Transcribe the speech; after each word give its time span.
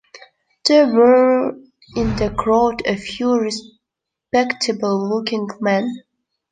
There 0.65 0.87
were 0.87 1.51
in 1.95 2.15
the 2.15 2.31
crowd 2.35 2.81
a 2.87 2.95
few 2.97 3.33
respectable-looking 3.39 5.49
men. 5.59 6.01